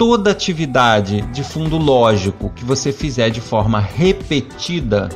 toda 0.06 0.32
atividade 0.32 1.22
de 1.32 1.46
fundo 1.46 1.78
lógico 1.78 2.50
que 2.50 2.66
você 2.66 2.92
fizer 2.92 3.30
de 3.30 3.40
forma 3.40 3.80
repetida 3.80 5.08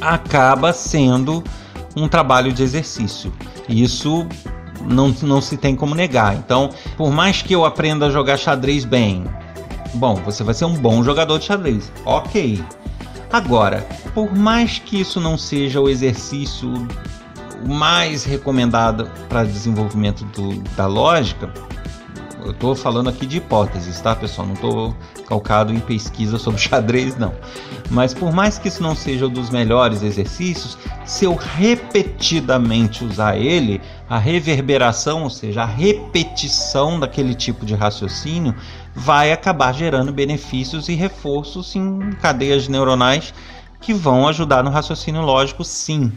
acaba 0.00 0.72
sendo 0.72 1.44
um 1.94 2.08
trabalho 2.08 2.50
de 2.50 2.62
exercício. 2.62 3.30
Isso 3.68 4.26
não, 4.80 5.14
não 5.20 5.42
se 5.42 5.58
tem 5.58 5.76
como 5.76 5.94
negar. 5.94 6.34
Então, 6.34 6.70
por 6.96 7.10
mais 7.10 7.42
que 7.42 7.54
eu 7.54 7.62
aprenda 7.62 8.06
a 8.06 8.10
jogar 8.10 8.38
xadrez 8.38 8.86
bem, 8.86 9.24
bom, 9.92 10.14
você 10.14 10.42
vai 10.42 10.54
ser 10.54 10.64
um 10.64 10.74
bom 10.74 11.04
jogador 11.04 11.38
de 11.38 11.44
xadrez. 11.44 11.92
Ok. 12.06 12.64
Agora, 13.30 13.86
por 14.14 14.34
mais 14.34 14.78
que 14.78 14.98
isso 14.98 15.20
não 15.20 15.36
seja 15.36 15.78
o 15.78 15.90
exercício 15.90 16.72
mais 17.66 18.24
recomendado 18.24 19.10
para 19.28 19.44
desenvolvimento 19.44 20.24
do, 20.24 20.58
da 20.74 20.86
lógica, 20.86 21.52
eu 22.48 22.52
estou 22.52 22.74
falando 22.74 23.10
aqui 23.10 23.26
de 23.26 23.36
hipóteses, 23.36 24.00
tá, 24.00 24.16
pessoal? 24.16 24.46
Não 24.46 24.54
estou 24.54 24.96
calcado 25.26 25.70
em 25.70 25.78
pesquisa 25.80 26.38
sobre 26.38 26.58
xadrez, 26.60 27.14
não. 27.18 27.34
Mas 27.90 28.14
por 28.14 28.32
mais 28.32 28.58
que 28.58 28.68
isso 28.68 28.82
não 28.82 28.96
seja 28.96 29.26
um 29.26 29.30
dos 29.30 29.50
melhores 29.50 30.02
exercícios, 30.02 30.78
se 31.04 31.26
eu 31.26 31.34
repetidamente 31.34 33.04
usar 33.04 33.36
ele, 33.36 33.82
a 34.08 34.18
reverberação, 34.18 35.24
ou 35.24 35.30
seja, 35.30 35.62
a 35.62 35.66
repetição 35.66 36.98
daquele 36.98 37.34
tipo 37.34 37.66
de 37.66 37.74
raciocínio, 37.74 38.54
vai 38.94 39.30
acabar 39.30 39.74
gerando 39.74 40.10
benefícios 40.10 40.88
e 40.88 40.94
reforços 40.94 41.76
em 41.76 42.12
cadeias 42.12 42.66
neuronais 42.66 43.34
que 43.78 43.92
vão 43.92 44.26
ajudar 44.26 44.64
no 44.64 44.70
raciocínio 44.70 45.20
lógico, 45.20 45.62
sim. 45.62 46.10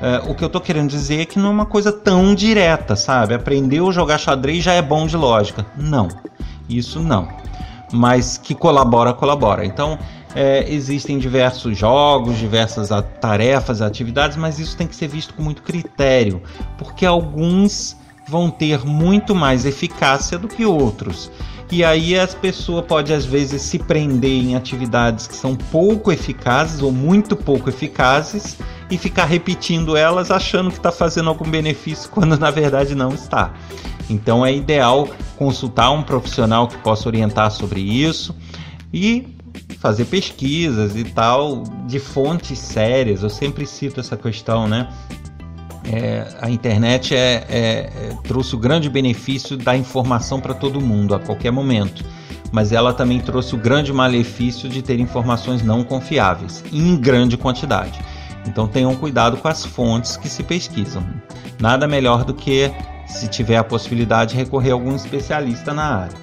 É, 0.00 0.30
o 0.30 0.34
que 0.34 0.44
eu 0.44 0.46
estou 0.46 0.60
querendo 0.60 0.88
dizer 0.88 1.20
é 1.20 1.24
que 1.24 1.38
não 1.38 1.48
é 1.48 1.52
uma 1.52 1.66
coisa 1.66 1.92
tão 1.92 2.34
direta, 2.34 2.94
sabe? 2.94 3.34
Aprender 3.34 3.82
a 3.82 3.90
jogar 3.90 4.18
xadrez 4.18 4.62
já 4.62 4.72
é 4.72 4.82
bom 4.82 5.06
de 5.06 5.16
lógica. 5.16 5.66
Não, 5.76 6.08
isso 6.68 7.00
não. 7.00 7.28
Mas 7.92 8.38
que 8.38 8.54
colabora, 8.54 9.12
colabora. 9.12 9.64
Então, 9.64 9.98
é, 10.34 10.70
existem 10.72 11.18
diversos 11.18 11.76
jogos, 11.76 12.38
diversas 12.38 12.90
tarefas, 13.20 13.82
atividades, 13.82 14.36
mas 14.36 14.58
isso 14.58 14.76
tem 14.76 14.86
que 14.86 14.94
ser 14.94 15.08
visto 15.08 15.34
com 15.34 15.42
muito 15.42 15.62
critério, 15.62 16.42
porque 16.76 17.04
alguns 17.04 17.96
vão 18.28 18.50
ter 18.50 18.84
muito 18.84 19.34
mais 19.34 19.64
eficácia 19.64 20.38
do 20.38 20.48
que 20.48 20.64
outros. 20.64 21.30
E 21.70 21.84
aí 21.84 22.18
as 22.18 22.34
pessoas 22.34 22.84
podem 22.86 23.14
às 23.14 23.26
vezes 23.26 23.60
se 23.60 23.78
prender 23.78 24.42
em 24.42 24.56
atividades 24.56 25.26
que 25.26 25.34
são 25.34 25.54
pouco 25.54 26.10
eficazes 26.10 26.80
ou 26.80 26.90
muito 26.90 27.36
pouco 27.36 27.68
eficazes 27.68 28.56
e 28.90 28.96
ficar 28.96 29.26
repetindo 29.26 29.94
elas 29.94 30.30
achando 30.30 30.70
que 30.70 30.78
está 30.78 30.90
fazendo 30.90 31.28
algum 31.28 31.48
benefício 31.48 32.08
quando 32.10 32.38
na 32.38 32.50
verdade 32.50 32.94
não 32.94 33.12
está. 33.12 33.52
Então 34.08 34.44
é 34.44 34.54
ideal 34.54 35.08
consultar 35.36 35.90
um 35.90 36.02
profissional 36.02 36.66
que 36.66 36.78
possa 36.78 37.06
orientar 37.06 37.50
sobre 37.50 37.80
isso 37.80 38.34
e 38.92 39.36
fazer 39.78 40.06
pesquisas 40.06 40.96
e 40.96 41.04
tal 41.04 41.62
de 41.86 41.98
fontes 41.98 42.58
sérias. 42.58 43.22
Eu 43.22 43.30
sempre 43.30 43.66
cito 43.66 44.00
essa 44.00 44.16
questão, 44.16 44.66
né? 44.66 44.88
É, 45.90 46.26
a 46.42 46.50
internet 46.50 47.14
é, 47.14 47.46
é, 47.48 47.58
é, 47.58 48.16
trouxe 48.22 48.54
o 48.54 48.58
grande 48.58 48.90
benefício 48.90 49.56
da 49.56 49.74
informação 49.74 50.38
para 50.38 50.52
todo 50.52 50.82
mundo 50.82 51.14
a 51.14 51.18
qualquer 51.18 51.50
momento, 51.50 52.04
mas 52.52 52.72
ela 52.72 52.92
também 52.92 53.18
trouxe 53.20 53.54
o 53.54 53.58
grande 53.58 53.90
malefício 53.90 54.68
de 54.68 54.82
ter 54.82 55.00
informações 55.00 55.62
não 55.62 55.82
confiáveis 55.82 56.62
em 56.70 56.94
grande 56.94 57.38
quantidade. 57.38 57.98
Então 58.46 58.68
tenham 58.68 58.94
cuidado 58.96 59.38
com 59.38 59.48
as 59.48 59.64
fontes 59.64 60.18
que 60.18 60.28
se 60.28 60.42
pesquisam. 60.42 61.02
Nada 61.58 61.88
melhor 61.88 62.22
do 62.22 62.34
que, 62.34 62.70
se 63.06 63.26
tiver 63.26 63.56
a 63.56 63.64
possibilidade, 63.64 64.36
recorrer 64.36 64.70
a 64.70 64.74
algum 64.74 64.94
especialista 64.94 65.72
na 65.72 65.84
área. 65.84 66.16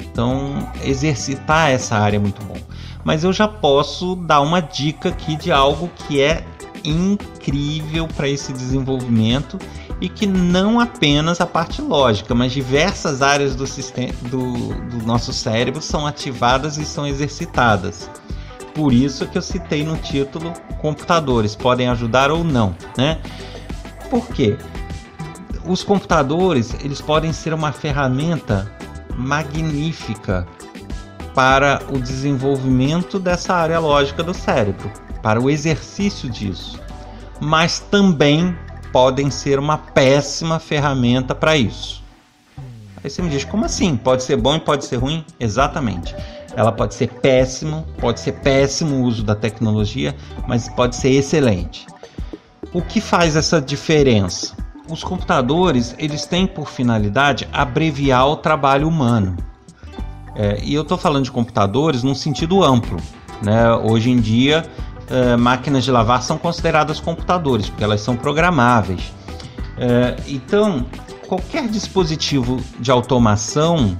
Então, 0.00 0.68
exercitar 0.82 1.70
essa 1.70 1.96
área 1.96 2.16
é 2.16 2.20
muito 2.20 2.42
bom. 2.44 2.56
Mas 3.04 3.22
eu 3.22 3.32
já 3.32 3.46
posso 3.46 4.16
dar 4.16 4.40
uma 4.40 4.60
dica 4.60 5.10
aqui 5.10 5.36
de 5.36 5.52
algo 5.52 5.88
que 5.96 6.20
é 6.20 6.44
incrível 6.84 8.08
para 8.08 8.28
esse 8.28 8.52
desenvolvimento 8.52 9.58
e 10.00 10.08
que 10.08 10.26
não 10.26 10.78
apenas 10.78 11.40
a 11.40 11.46
parte 11.46 11.82
lógica, 11.82 12.34
mas 12.34 12.52
diversas 12.52 13.20
áreas 13.20 13.54
do, 13.54 13.66
sistema, 13.66 14.12
do, 14.30 14.74
do 14.84 15.04
nosso 15.04 15.32
cérebro 15.32 15.82
são 15.82 16.06
ativadas 16.06 16.76
e 16.78 16.84
são 16.84 17.06
exercitadas. 17.06 18.08
Por 18.74 18.92
isso 18.92 19.26
que 19.26 19.36
eu 19.36 19.42
citei 19.42 19.84
no 19.84 19.96
título 19.96 20.52
computadores 20.80 21.56
podem 21.56 21.88
ajudar 21.88 22.30
ou 22.30 22.44
não, 22.44 22.76
né? 22.96 23.18
Por 24.08 24.28
quê? 24.28 24.56
Os 25.66 25.82
computadores 25.82 26.74
eles 26.82 27.00
podem 27.00 27.32
ser 27.32 27.52
uma 27.52 27.72
ferramenta 27.72 28.70
magnífica 29.16 30.46
para 31.34 31.82
o 31.90 31.98
desenvolvimento 31.98 33.18
dessa 33.18 33.54
área 33.54 33.80
lógica 33.80 34.22
do 34.22 34.32
cérebro 34.32 34.90
para 35.28 35.38
o 35.38 35.50
exercício 35.50 36.30
disso, 36.30 36.80
mas 37.38 37.80
também 37.80 38.56
podem 38.90 39.30
ser 39.30 39.58
uma 39.58 39.76
péssima 39.76 40.58
ferramenta 40.58 41.34
para 41.34 41.54
isso. 41.54 42.02
Aí 43.04 43.10
você 43.10 43.20
me 43.20 43.28
diz, 43.28 43.44
como 43.44 43.66
assim? 43.66 43.94
Pode 43.94 44.22
ser 44.22 44.36
bom 44.36 44.56
e 44.56 44.60
pode 44.60 44.86
ser 44.86 44.96
ruim? 44.96 45.22
Exatamente. 45.38 46.16
Ela 46.56 46.72
pode 46.72 46.94
ser 46.94 47.08
péssimo, 47.08 47.86
pode 48.00 48.20
ser 48.20 48.40
péssimo 48.40 48.96
o 48.96 49.02
uso 49.02 49.22
da 49.22 49.34
tecnologia, 49.34 50.16
mas 50.46 50.66
pode 50.70 50.96
ser 50.96 51.10
excelente. 51.10 51.86
O 52.72 52.80
que 52.80 52.98
faz 52.98 53.36
essa 53.36 53.60
diferença? 53.60 54.56
Os 54.88 55.04
computadores 55.04 55.94
eles 55.98 56.24
têm 56.24 56.46
por 56.46 56.70
finalidade 56.70 57.46
abreviar 57.52 58.26
o 58.26 58.36
trabalho 58.36 58.88
humano. 58.88 59.36
É, 60.34 60.58
e 60.64 60.72
eu 60.72 60.80
estou 60.80 60.96
falando 60.96 61.24
de 61.24 61.30
computadores 61.30 62.02
num 62.02 62.14
sentido 62.14 62.64
amplo. 62.64 62.98
Né? 63.42 63.70
Hoje 63.74 64.10
em 64.10 64.16
dia 64.16 64.64
uh, 65.10 65.38
máquinas 65.38 65.84
de 65.84 65.90
lavar 65.90 66.22
são 66.22 66.38
consideradas 66.38 67.00
computadores, 67.00 67.68
porque 67.68 67.84
elas 67.84 68.00
são 68.00 68.16
programáveis. 68.16 69.12
Uh, 69.76 70.20
então, 70.26 70.86
qualquer 71.26 71.68
dispositivo 71.68 72.60
de 72.80 72.90
automação, 72.90 73.98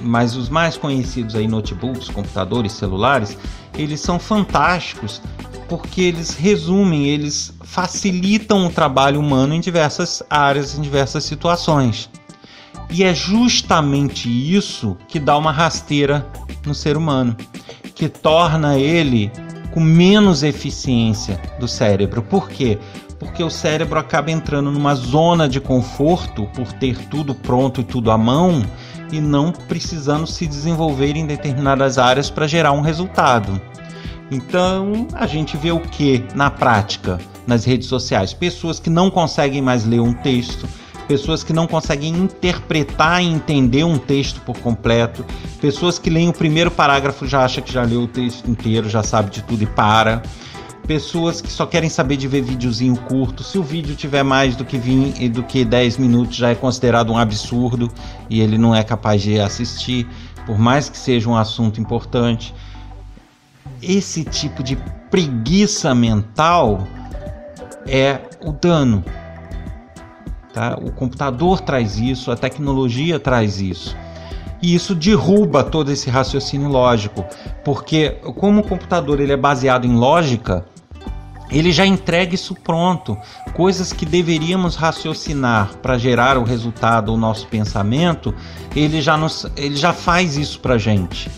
mas 0.00 0.36
os 0.36 0.48
mais 0.48 0.76
conhecidos 0.76 1.34
aí, 1.34 1.46
notebooks, 1.46 2.08
computadores, 2.08 2.72
celulares, 2.72 3.36
eles 3.76 4.00
são 4.00 4.18
fantásticos 4.18 5.20
porque 5.68 6.02
eles 6.02 6.34
resumem, 6.34 7.06
eles 7.06 7.52
facilitam 7.62 8.66
o 8.66 8.70
trabalho 8.70 9.18
humano 9.18 9.54
em 9.54 9.60
diversas 9.60 10.22
áreas, 10.28 10.78
em 10.78 10.82
diversas 10.82 11.24
situações. 11.24 12.08
E 12.90 13.02
é 13.02 13.14
justamente 13.14 14.28
isso 14.28 14.96
que 15.08 15.18
dá 15.18 15.36
uma 15.36 15.50
rasteira 15.50 16.26
no 16.64 16.74
ser 16.74 16.96
humano, 16.96 17.36
que 17.94 18.08
torna 18.08 18.78
ele 18.78 19.32
com 19.74 19.80
menos 19.80 20.44
eficiência 20.44 21.40
do 21.58 21.66
cérebro. 21.66 22.22
Por 22.22 22.48
quê? 22.48 22.78
Porque 23.18 23.42
o 23.42 23.50
cérebro 23.50 23.98
acaba 23.98 24.30
entrando 24.30 24.70
numa 24.70 24.94
zona 24.94 25.48
de 25.48 25.60
conforto 25.60 26.46
por 26.54 26.72
ter 26.74 26.96
tudo 27.08 27.34
pronto 27.34 27.80
e 27.80 27.84
tudo 27.84 28.12
à 28.12 28.16
mão 28.16 28.64
e 29.10 29.20
não 29.20 29.50
precisando 29.50 30.28
se 30.28 30.46
desenvolver 30.46 31.16
em 31.16 31.26
determinadas 31.26 31.98
áreas 31.98 32.30
para 32.30 32.46
gerar 32.46 32.70
um 32.70 32.82
resultado. 32.82 33.60
Então, 34.30 35.08
a 35.12 35.26
gente 35.26 35.56
vê 35.56 35.72
o 35.72 35.80
que 35.80 36.24
na 36.36 36.50
prática 36.50 37.18
nas 37.44 37.64
redes 37.64 37.88
sociais? 37.88 38.32
Pessoas 38.32 38.78
que 38.78 38.88
não 38.88 39.10
conseguem 39.10 39.60
mais 39.60 39.84
ler 39.84 40.00
um 40.00 40.12
texto, 40.12 40.68
pessoas 41.06 41.42
que 41.42 41.52
não 41.52 41.66
conseguem 41.66 42.14
interpretar 42.14 43.22
e 43.22 43.26
entender 43.26 43.84
um 43.84 43.98
texto 43.98 44.40
por 44.40 44.58
completo, 44.58 45.24
pessoas 45.60 45.98
que 45.98 46.10
leem 46.10 46.28
o 46.28 46.32
primeiro 46.32 46.70
parágrafo 46.70 47.26
já 47.26 47.44
acha 47.44 47.60
que 47.60 47.72
já 47.72 47.82
leu 47.82 48.02
o 48.02 48.08
texto 48.08 48.50
inteiro, 48.50 48.88
já 48.88 49.02
sabe 49.02 49.30
de 49.30 49.42
tudo 49.42 49.62
e 49.62 49.66
para. 49.66 50.22
Pessoas 50.86 51.40
que 51.40 51.50
só 51.50 51.64
querem 51.64 51.88
saber 51.88 52.18
de 52.18 52.28
ver 52.28 52.42
videozinho 52.42 52.94
curto. 52.96 53.42
Se 53.42 53.58
o 53.58 53.62
vídeo 53.62 53.96
tiver 53.96 54.22
mais 54.22 54.54
do 54.54 54.66
que 54.66 54.76
20, 54.76 55.28
do 55.30 55.42
que 55.42 55.64
10 55.64 55.96
minutos, 55.96 56.36
já 56.36 56.50
é 56.50 56.54
considerado 56.54 57.10
um 57.10 57.16
absurdo 57.16 57.90
e 58.28 58.40
ele 58.40 58.58
não 58.58 58.74
é 58.74 58.82
capaz 58.84 59.22
de 59.22 59.40
assistir, 59.40 60.06
por 60.44 60.58
mais 60.58 60.90
que 60.90 60.98
seja 60.98 61.28
um 61.28 61.36
assunto 61.36 61.80
importante. 61.80 62.54
Esse 63.80 64.24
tipo 64.24 64.62
de 64.62 64.76
preguiça 65.10 65.94
mental 65.94 66.86
é 67.86 68.20
o 68.42 68.52
dano 68.52 69.02
Tá? 70.54 70.78
O 70.80 70.92
computador 70.92 71.60
traz 71.60 71.98
isso, 71.98 72.30
a 72.30 72.36
tecnologia 72.36 73.18
traz 73.18 73.60
isso. 73.60 73.96
E 74.62 74.72
isso 74.72 74.94
derruba 74.94 75.64
todo 75.64 75.90
esse 75.90 76.08
raciocínio 76.08 76.68
lógico, 76.68 77.24
porque 77.64 78.10
como 78.36 78.60
o 78.60 78.64
computador 78.64 79.20
ele 79.20 79.32
é 79.32 79.36
baseado 79.36 79.84
em 79.84 79.96
lógica, 79.96 80.64
ele 81.50 81.72
já 81.72 81.84
entrega 81.84 82.36
isso 82.36 82.54
pronto. 82.54 83.18
Coisas 83.52 83.92
que 83.92 84.06
deveríamos 84.06 84.76
raciocinar 84.76 85.74
para 85.82 85.98
gerar 85.98 86.38
o 86.38 86.44
resultado, 86.44 87.12
o 87.12 87.16
nosso 87.16 87.48
pensamento, 87.48 88.32
ele 88.76 89.02
já, 89.02 89.16
nos, 89.16 89.46
ele 89.56 89.76
já 89.76 89.92
faz 89.92 90.36
isso 90.36 90.60
para 90.60 90.78
gente. 90.78 91.28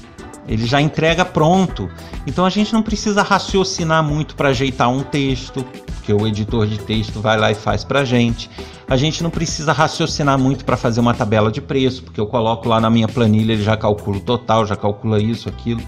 Ele 0.49 0.67
já 0.67 0.81
entrega 0.81 1.25
pronto. 1.25 1.91
Então 2.27 2.45
a 2.45 2.51
gente 2.51 2.73
não 2.73 2.83
precisa 2.83 3.23
raciocinar 3.23 4.03
muito 4.03 4.37
para 4.37 4.51
ajeitar 4.51 4.91
um 4.91 5.03
texto, 5.03 5.65
que 6.03 6.13
o 6.13 6.27
editor 6.27 6.67
de 6.67 6.79
texto 6.79 7.21
vai 7.21 7.37
lá 7.37 7.51
e 7.51 7.55
faz 7.55 7.83
para 7.83 8.05
gente 8.05 8.49
a 8.89 8.97
gente 8.97 9.23
não 9.23 9.31
precisa 9.31 9.73
raciocinar 9.73 10.39
muito 10.39 10.65
para 10.65 10.77
fazer 10.77 11.01
uma 11.01 11.13
tabela 11.13 11.51
de 11.51 11.61
preço, 11.61 12.05
porque 12.05 12.21
eu 12.21 12.27
coloco 12.27 12.69
lá 12.69 12.81
na 12.81 12.89
minha 12.89 13.09
planilha, 13.09 13.53
ele 13.53 13.63
já 13.63 13.77
calcula 13.77 14.19
o 14.19 14.21
total, 14.21 14.65
já 14.65 14.77
calcula 14.77 15.21
isso, 15.21 15.49
aquilo. 15.49 15.83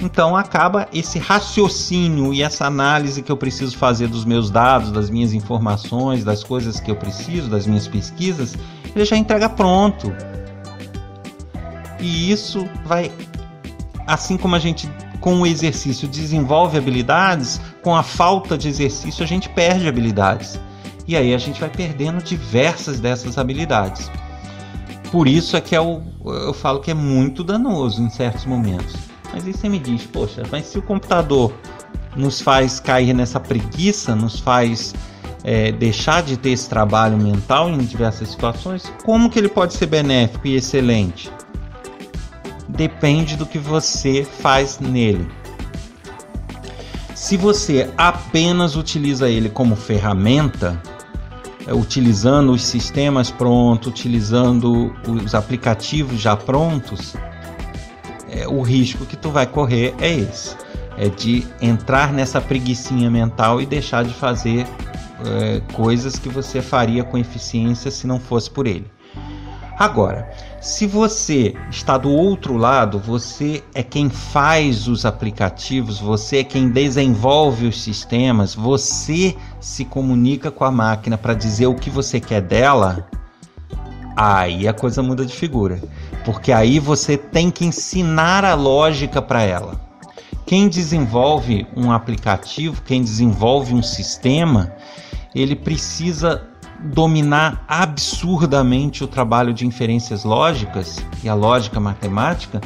Então 0.00 0.34
acaba 0.34 0.88
esse 0.92 1.18
raciocínio 1.18 2.32
e 2.32 2.42
essa 2.42 2.66
análise 2.66 3.22
que 3.22 3.30
eu 3.30 3.36
preciso 3.36 3.76
fazer 3.76 4.08
dos 4.08 4.24
meus 4.24 4.50
dados, 4.50 4.90
das 4.90 5.10
minhas 5.10 5.34
informações, 5.34 6.24
das 6.24 6.42
coisas 6.42 6.80
que 6.80 6.90
eu 6.90 6.96
preciso, 6.96 7.48
das 7.48 7.66
minhas 7.66 7.86
pesquisas, 7.86 8.56
ele 8.96 9.04
já 9.04 9.16
entrega 9.16 9.48
pronto. 9.48 10.12
E 12.00 12.32
isso 12.32 12.66
vai 12.84 13.12
assim 14.06 14.36
como 14.36 14.56
a 14.56 14.58
gente 14.58 14.88
com 15.20 15.40
o 15.40 15.46
exercício 15.46 16.08
desenvolve 16.08 16.76
habilidades, 16.76 17.60
com 17.80 17.94
a 17.94 18.02
falta 18.02 18.58
de 18.58 18.68
exercício 18.68 19.22
a 19.22 19.26
gente 19.26 19.48
perde 19.48 19.86
habilidades. 19.86 20.58
E 21.06 21.16
aí 21.16 21.32
a 21.34 21.38
gente 21.38 21.60
vai 21.60 21.70
perdendo 21.70 22.22
diversas 22.22 22.98
dessas 22.98 23.38
habilidades. 23.38 24.10
Por 25.10 25.28
isso 25.28 25.56
é 25.56 25.60
que 25.60 25.76
eu, 25.76 26.02
é 26.26 26.48
eu 26.48 26.52
falo 26.52 26.80
que 26.80 26.90
é 26.90 26.94
muito 26.94 27.44
danoso 27.44 28.02
em 28.02 28.10
certos 28.10 28.44
momentos. 28.46 28.96
Mas 29.32 29.46
aí 29.46 29.52
você 29.52 29.68
me 29.68 29.78
diz, 29.78 30.04
poxa, 30.04 30.42
mas 30.50 30.66
se 30.66 30.78
o 30.78 30.82
computador 30.82 31.52
nos 32.16 32.40
faz 32.40 32.80
cair 32.80 33.14
nessa 33.14 33.38
preguiça, 33.40 34.14
nos 34.14 34.38
faz 34.38 34.94
é, 35.44 35.72
deixar 35.72 36.22
de 36.22 36.36
ter 36.36 36.50
esse 36.50 36.68
trabalho 36.68 37.16
mental 37.16 37.70
em 37.70 37.78
diversas 37.78 38.28
situações, 38.28 38.92
como 39.04 39.30
que 39.30 39.38
ele 39.38 39.48
pode 39.48 39.74
ser 39.74 39.86
benéfico 39.86 40.46
e 40.46 40.56
excelente? 40.56 41.30
Depende 42.74 43.36
do 43.36 43.44
que 43.44 43.58
você 43.58 44.24
faz 44.24 44.78
nele. 44.80 45.28
Se 47.14 47.36
você 47.36 47.90
apenas 47.96 48.76
utiliza 48.76 49.28
ele 49.28 49.48
como 49.48 49.76
ferramenta, 49.76 50.80
é, 51.66 51.74
utilizando 51.74 52.50
os 52.50 52.64
sistemas 52.64 53.30
prontos, 53.30 53.88
utilizando 53.88 54.92
os 55.06 55.34
aplicativos 55.34 56.20
já 56.20 56.34
prontos, 56.34 57.14
é, 58.28 58.48
o 58.48 58.62
risco 58.62 59.04
que 59.04 59.16
tu 59.16 59.30
vai 59.30 59.46
correr 59.46 59.94
é 60.00 60.10
esse. 60.10 60.56
É 60.96 61.08
de 61.08 61.46
entrar 61.60 62.12
nessa 62.12 62.40
preguiçinha 62.40 63.10
mental 63.10 63.60
e 63.60 63.66
deixar 63.66 64.02
de 64.04 64.14
fazer 64.14 64.66
é, 65.24 65.60
coisas 65.74 66.18
que 66.18 66.28
você 66.28 66.60
faria 66.62 67.04
com 67.04 67.18
eficiência 67.18 67.90
se 67.90 68.06
não 68.06 68.18
fosse 68.18 68.50
por 68.50 68.66
ele. 68.66 68.90
Agora, 69.78 70.30
se 70.60 70.86
você 70.86 71.54
está 71.70 71.96
do 71.98 72.10
outro 72.10 72.56
lado, 72.56 72.98
você 72.98 73.64
é 73.74 73.82
quem 73.82 74.08
faz 74.08 74.86
os 74.86 75.04
aplicativos, 75.04 75.98
você 75.98 76.38
é 76.38 76.44
quem 76.44 76.68
desenvolve 76.68 77.66
os 77.66 77.82
sistemas, 77.82 78.54
você 78.54 79.36
se 79.60 79.84
comunica 79.84 80.50
com 80.50 80.64
a 80.64 80.70
máquina 80.70 81.16
para 81.18 81.34
dizer 81.34 81.66
o 81.66 81.74
que 81.74 81.90
você 81.90 82.20
quer 82.20 82.42
dela, 82.42 83.08
aí 84.16 84.68
a 84.68 84.72
coisa 84.72 85.02
muda 85.02 85.24
de 85.24 85.32
figura. 85.32 85.82
Porque 86.24 86.52
aí 86.52 86.78
você 86.78 87.16
tem 87.16 87.50
que 87.50 87.64
ensinar 87.64 88.44
a 88.44 88.54
lógica 88.54 89.20
para 89.20 89.42
ela. 89.42 89.80
Quem 90.46 90.68
desenvolve 90.68 91.66
um 91.74 91.90
aplicativo, 91.90 92.82
quem 92.82 93.02
desenvolve 93.02 93.74
um 93.74 93.82
sistema, 93.82 94.72
ele 95.34 95.56
precisa 95.56 96.51
dominar 96.84 97.64
absurdamente 97.68 99.04
o 99.04 99.06
trabalho 99.06 99.52
de 99.54 99.66
inferências 99.66 100.24
lógicas 100.24 101.04
e 101.22 101.28
a 101.28 101.34
lógica 101.34 101.78
matemática 101.78 102.60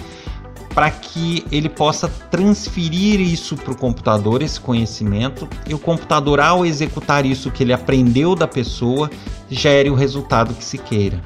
para 0.77 0.91
que 0.91 1.43
ele 1.51 1.71
possa 1.71 2.07
transferir 2.31 3.19
isso 3.19 3.57
para 3.57 3.73
o 3.73 3.77
computador, 3.77 4.43
esse 4.43 4.61
conhecimento, 4.61 5.49
e 5.67 5.73
o 5.73 5.79
computador, 5.79 6.39
ao 6.39 6.67
executar 6.67 7.25
isso 7.25 7.51
que 7.51 7.63
ele 7.63 7.73
aprendeu 7.73 8.35
da 8.35 8.47
pessoa, 8.47 9.11
gere 9.49 9.89
o 9.89 9.95
resultado 9.95 10.53
que 10.53 10.63
se 10.63 10.77
queira. 10.77 11.19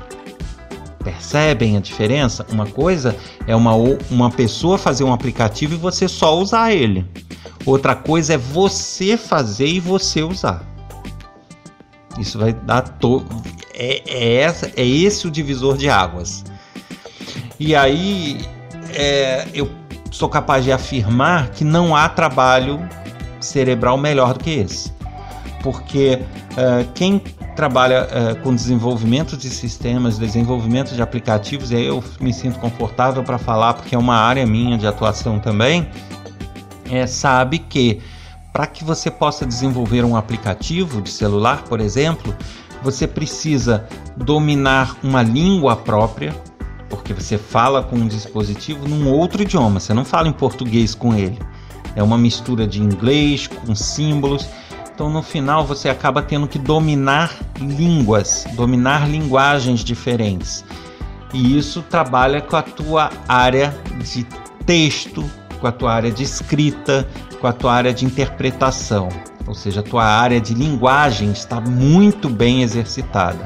Percebem 1.02 1.76
a 1.76 1.80
diferença? 1.80 2.46
Uma 2.52 2.64
coisa 2.64 3.16
é 3.44 3.56
uma, 3.56 3.72
uma 4.08 4.30
pessoa 4.30 4.78
fazer 4.78 5.02
um 5.02 5.12
aplicativo 5.12 5.74
e 5.74 5.78
você 5.78 6.06
só 6.06 6.38
usar 6.38 6.72
ele. 6.72 7.04
Outra 7.66 7.96
coisa 7.96 8.34
é 8.34 8.38
você 8.38 9.16
fazer 9.16 9.66
e 9.66 9.80
você 9.80 10.22
usar. 10.22 10.69
Isso 12.18 12.38
vai 12.38 12.52
dar 12.52 12.82
to... 12.82 13.24
é, 13.74 14.02
é, 14.06 14.34
essa, 14.36 14.70
é 14.76 14.84
esse 14.84 15.26
o 15.26 15.30
divisor 15.30 15.76
de 15.76 15.88
águas. 15.88 16.44
E 17.58 17.74
aí 17.74 18.40
é, 18.94 19.46
eu 19.54 19.70
sou 20.10 20.28
capaz 20.28 20.64
de 20.64 20.72
afirmar 20.72 21.50
que 21.50 21.64
não 21.64 21.94
há 21.94 22.08
trabalho 22.08 22.80
cerebral 23.40 23.96
melhor 23.96 24.34
do 24.34 24.40
que 24.40 24.50
esse. 24.50 24.92
Porque 25.62 26.18
uh, 26.52 26.90
quem 26.94 27.18
trabalha 27.54 28.06
uh, 28.06 28.42
com 28.42 28.54
desenvolvimento 28.54 29.36
de 29.36 29.50
sistemas, 29.50 30.18
desenvolvimento 30.18 30.94
de 30.94 31.02
aplicativos, 31.02 31.70
e 31.70 31.76
aí 31.76 31.86
eu 31.86 32.02
me 32.18 32.32
sinto 32.32 32.58
confortável 32.58 33.22
para 33.22 33.38
falar 33.38 33.74
porque 33.74 33.94
é 33.94 33.98
uma 33.98 34.16
área 34.16 34.46
minha 34.46 34.78
de 34.78 34.86
atuação 34.86 35.38
também, 35.38 35.88
é, 36.90 37.06
sabe 37.06 37.58
que 37.58 38.00
para 38.52 38.66
que 38.66 38.84
você 38.84 39.10
possa 39.10 39.46
desenvolver 39.46 40.04
um 40.04 40.16
aplicativo 40.16 41.00
de 41.00 41.10
celular, 41.10 41.62
por 41.64 41.80
exemplo, 41.80 42.34
você 42.82 43.06
precisa 43.06 43.86
dominar 44.16 44.96
uma 45.02 45.22
língua 45.22 45.76
própria, 45.76 46.34
porque 46.88 47.14
você 47.14 47.38
fala 47.38 47.82
com 47.82 47.96
um 47.96 48.08
dispositivo 48.08 48.88
num 48.88 49.08
outro 49.08 49.42
idioma, 49.42 49.78
você 49.78 49.94
não 49.94 50.04
fala 50.04 50.28
em 50.28 50.32
português 50.32 50.94
com 50.94 51.14
ele. 51.14 51.38
É 51.94 52.02
uma 52.02 52.18
mistura 52.18 52.66
de 52.66 52.80
inglês 52.80 53.46
com 53.46 53.74
símbolos. 53.74 54.48
Então, 54.94 55.10
no 55.10 55.22
final, 55.22 55.64
você 55.64 55.88
acaba 55.88 56.22
tendo 56.22 56.46
que 56.46 56.58
dominar 56.58 57.34
línguas, 57.58 58.46
dominar 58.54 59.08
linguagens 59.08 59.80
diferentes. 59.80 60.64
E 61.32 61.56
isso 61.56 61.82
trabalha 61.82 62.40
com 62.40 62.56
a 62.56 62.62
tua 62.62 63.10
área 63.26 63.74
de 63.98 64.24
texto, 64.66 65.28
com 65.60 65.66
a 65.66 65.72
tua 65.72 65.92
área 65.92 66.10
de 66.10 66.22
escrita, 66.22 67.08
com 67.40 67.46
a 67.46 67.52
tua 67.52 67.72
área 67.72 67.94
de 67.94 68.04
interpretação, 68.04 69.08
ou 69.46 69.54
seja, 69.54 69.80
a 69.80 69.82
tua 69.82 70.04
área 70.04 70.40
de 70.40 70.54
linguagem 70.54 71.32
está 71.32 71.60
muito 71.60 72.28
bem 72.28 72.62
exercitada. 72.62 73.42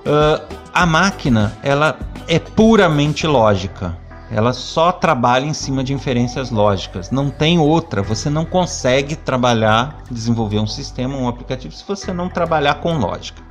Uh, 0.00 0.56
a 0.72 0.86
máquina 0.86 1.52
ela 1.62 1.98
é 2.26 2.38
puramente 2.38 3.26
lógica. 3.26 3.96
Ela 4.32 4.52
só 4.52 4.92
trabalha 4.92 5.44
em 5.44 5.52
cima 5.52 5.82
de 5.82 5.92
inferências 5.92 6.50
lógicas. 6.50 7.10
Não 7.10 7.28
tem 7.28 7.58
outra. 7.58 8.00
Você 8.00 8.30
não 8.30 8.44
consegue 8.44 9.16
trabalhar, 9.16 10.02
desenvolver 10.08 10.60
um 10.60 10.66
sistema, 10.68 11.16
um 11.16 11.28
aplicativo, 11.28 11.74
se 11.74 11.84
você 11.86 12.12
não 12.12 12.28
trabalhar 12.28 12.74
com 12.76 12.96
lógica. 12.96 13.42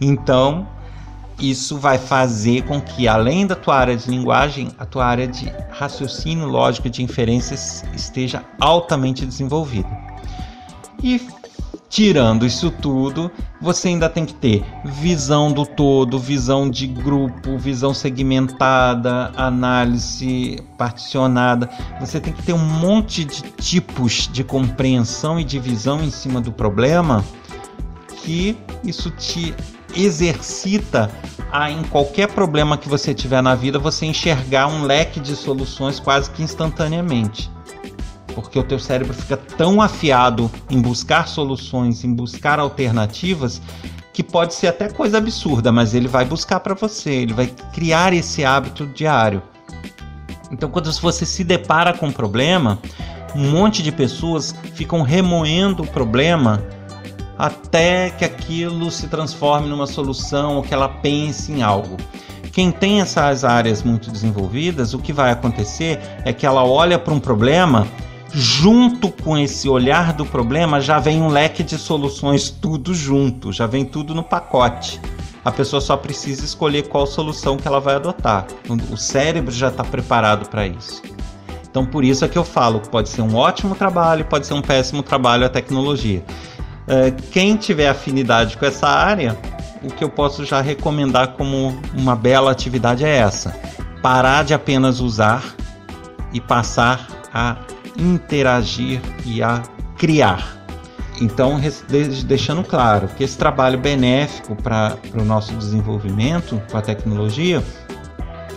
Então, 0.00 0.66
isso 1.40 1.78
vai 1.78 1.98
fazer 1.98 2.62
com 2.64 2.80
que, 2.80 3.06
além 3.06 3.46
da 3.46 3.54
tua 3.54 3.76
área 3.76 3.96
de 3.96 4.10
linguagem, 4.10 4.70
a 4.78 4.84
tua 4.84 5.06
área 5.06 5.26
de 5.26 5.52
raciocínio 5.70 6.46
lógico 6.46 6.90
de 6.90 7.02
inferências 7.02 7.84
esteja 7.94 8.44
altamente 8.60 9.24
desenvolvida. 9.24 9.88
E 11.02 11.20
tirando 11.88 12.44
isso 12.44 12.70
tudo, 12.70 13.30
você 13.60 13.88
ainda 13.88 14.08
tem 14.08 14.26
que 14.26 14.34
ter 14.34 14.64
visão 14.84 15.52
do 15.52 15.64
todo, 15.64 16.18
visão 16.18 16.68
de 16.68 16.86
grupo, 16.86 17.56
visão 17.56 17.94
segmentada, 17.94 19.32
análise 19.36 20.62
particionada. 20.76 21.70
Você 22.00 22.20
tem 22.20 22.32
que 22.32 22.42
ter 22.42 22.52
um 22.52 22.58
monte 22.58 23.24
de 23.24 23.42
tipos 23.42 24.28
de 24.32 24.42
compreensão 24.42 25.38
e 25.38 25.44
de 25.44 25.58
visão 25.58 26.02
em 26.02 26.10
cima 26.10 26.40
do 26.40 26.52
problema 26.52 27.24
que 28.22 28.56
isso 28.84 29.10
te 29.10 29.54
exercita 29.94 31.10
a 31.50 31.70
em 31.70 31.82
qualquer 31.84 32.28
problema 32.28 32.76
que 32.76 32.88
você 32.88 33.14
tiver 33.14 33.42
na 33.42 33.54
vida 33.54 33.78
você 33.78 34.06
enxergar 34.06 34.66
um 34.66 34.82
leque 34.82 35.18
de 35.18 35.34
soluções 35.34 35.98
quase 35.98 36.30
que 36.30 36.42
instantaneamente. 36.42 37.50
Porque 38.34 38.58
o 38.58 38.62
teu 38.62 38.78
cérebro 38.78 39.14
fica 39.14 39.36
tão 39.36 39.80
afiado 39.80 40.50
em 40.70 40.80
buscar 40.80 41.26
soluções, 41.26 42.04
em 42.04 42.14
buscar 42.14 42.60
alternativas, 42.60 43.60
que 44.12 44.22
pode 44.22 44.54
ser 44.54 44.68
até 44.68 44.88
coisa 44.88 45.18
absurda, 45.18 45.72
mas 45.72 45.94
ele 45.94 46.08
vai 46.08 46.24
buscar 46.24 46.60
para 46.60 46.74
você, 46.74 47.10
ele 47.10 47.32
vai 47.32 47.46
criar 47.72 48.12
esse 48.12 48.44
hábito 48.44 48.86
diário. 48.86 49.42
Então, 50.50 50.70
quando 50.70 50.92
você 50.92 51.26
se 51.26 51.44
depara 51.44 51.92
com 51.92 52.06
um 52.06 52.12
problema, 52.12 52.78
um 53.34 53.50
monte 53.50 53.82
de 53.82 53.92
pessoas 53.92 54.54
ficam 54.74 55.02
remoendo 55.02 55.82
o 55.82 55.86
problema 55.86 56.62
até 57.38 58.10
que 58.10 58.24
aquilo 58.24 58.90
se 58.90 59.06
transforme 59.06 59.68
numa 59.68 59.86
solução 59.86 60.56
ou 60.56 60.62
que 60.62 60.74
ela 60.74 60.88
pense 60.88 61.52
em 61.52 61.62
algo. 61.62 61.96
Quem 62.52 62.72
tem 62.72 63.00
essas 63.00 63.44
áreas 63.44 63.84
muito 63.84 64.10
desenvolvidas, 64.10 64.92
o 64.92 64.98
que 64.98 65.12
vai 65.12 65.30
acontecer 65.30 66.00
é 66.24 66.32
que 66.32 66.44
ela 66.44 66.64
olha 66.64 66.98
para 66.98 67.14
um 67.14 67.20
problema, 67.20 67.86
junto 68.32 69.10
com 69.10 69.38
esse 69.38 69.68
olhar 69.68 70.12
do 70.12 70.26
problema 70.26 70.80
já 70.80 70.98
vem 70.98 71.22
um 71.22 71.28
leque 71.28 71.62
de 71.62 71.78
soluções 71.78 72.50
tudo 72.50 72.92
junto, 72.92 73.52
já 73.52 73.66
vem 73.66 73.84
tudo 73.84 74.12
no 74.12 74.24
pacote. 74.24 75.00
A 75.44 75.52
pessoa 75.52 75.80
só 75.80 75.96
precisa 75.96 76.44
escolher 76.44 76.88
qual 76.88 77.06
solução 77.06 77.56
que 77.56 77.68
ela 77.68 77.78
vai 77.78 77.94
adotar. 77.94 78.46
O 78.90 78.96
cérebro 78.96 79.52
já 79.52 79.68
está 79.68 79.84
preparado 79.84 80.48
para 80.48 80.66
isso. 80.66 81.00
Então, 81.70 81.86
por 81.86 82.04
isso 82.04 82.24
é 82.24 82.28
que 82.28 82.36
eu 82.36 82.44
falo 82.44 82.80
pode 82.80 83.08
ser 83.08 83.22
um 83.22 83.36
ótimo 83.36 83.74
trabalho, 83.76 84.24
pode 84.24 84.46
ser 84.46 84.54
um 84.54 84.62
péssimo 84.62 85.02
trabalho 85.02 85.46
a 85.46 85.48
tecnologia. 85.48 86.24
É, 86.88 87.10
quem 87.30 87.56
tiver 87.56 87.88
afinidade 87.88 88.56
com 88.56 88.64
essa 88.64 88.88
área, 88.88 89.36
o 89.82 89.88
que 89.88 90.02
eu 90.02 90.08
posso 90.08 90.44
já 90.44 90.60
recomendar 90.60 91.34
como 91.34 91.78
uma 91.94 92.16
bela 92.16 92.50
atividade 92.50 93.04
é 93.04 93.16
essa: 93.16 93.54
parar 94.02 94.44
de 94.44 94.54
apenas 94.54 95.00
usar 95.00 95.54
e 96.32 96.40
passar 96.40 97.06
a 97.32 97.56
interagir 97.96 99.00
e 99.26 99.42
a 99.42 99.62
criar. 99.98 100.56
Então, 101.20 101.60
deixando 102.24 102.62
claro 102.62 103.08
que 103.08 103.24
esse 103.24 103.36
trabalho 103.36 103.78
benéfico 103.78 104.54
para 104.54 104.96
o 105.14 105.24
nosso 105.24 105.52
desenvolvimento 105.54 106.62
com 106.70 106.78
a 106.78 106.80
tecnologia, 106.80 107.62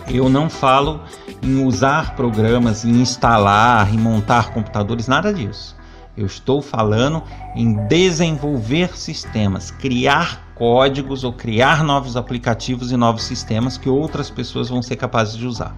eu 0.08 0.28
não 0.28 0.48
falo 0.48 1.00
em 1.42 1.64
usar 1.64 2.14
programas, 2.14 2.84
em 2.84 3.00
instalar, 3.00 3.92
em 3.92 3.98
montar 3.98 4.50
computadores, 4.52 5.08
nada 5.08 5.34
disso. 5.34 5.76
Eu 6.16 6.26
estou 6.26 6.60
falando 6.60 7.22
em 7.54 7.74
desenvolver 7.86 8.96
sistemas, 8.96 9.70
criar 9.70 10.52
códigos 10.54 11.24
ou 11.24 11.32
criar 11.32 11.82
novos 11.82 12.16
aplicativos 12.16 12.92
e 12.92 12.96
novos 12.96 13.24
sistemas 13.24 13.78
que 13.78 13.88
outras 13.88 14.28
pessoas 14.28 14.68
vão 14.68 14.82
ser 14.82 14.96
capazes 14.96 15.36
de 15.36 15.46
usar. 15.46 15.74